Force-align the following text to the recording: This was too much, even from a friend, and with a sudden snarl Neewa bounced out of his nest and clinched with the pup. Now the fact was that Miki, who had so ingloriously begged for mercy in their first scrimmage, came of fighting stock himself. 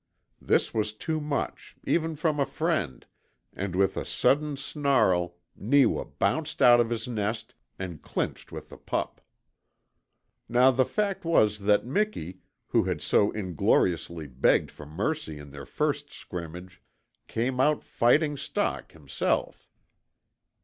This 0.41 0.73
was 0.73 0.93
too 0.93 1.19
much, 1.21 1.75
even 1.83 2.15
from 2.15 2.39
a 2.39 2.45
friend, 2.47 3.05
and 3.53 3.75
with 3.75 3.95
a 3.95 4.03
sudden 4.03 4.57
snarl 4.57 5.37
Neewa 5.55 6.05
bounced 6.05 6.59
out 6.59 6.79
of 6.79 6.89
his 6.89 7.07
nest 7.07 7.53
and 7.77 8.01
clinched 8.01 8.51
with 8.51 8.69
the 8.69 8.79
pup. 8.79 9.21
Now 10.49 10.71
the 10.71 10.85
fact 10.85 11.23
was 11.23 11.59
that 11.59 11.85
Miki, 11.85 12.39
who 12.69 12.85
had 12.85 12.99
so 13.03 13.31
ingloriously 13.33 14.25
begged 14.25 14.71
for 14.71 14.87
mercy 14.87 15.37
in 15.37 15.51
their 15.51 15.67
first 15.67 16.09
scrimmage, 16.11 16.81
came 17.27 17.59
of 17.59 17.83
fighting 17.83 18.37
stock 18.37 18.93
himself. 18.93 19.69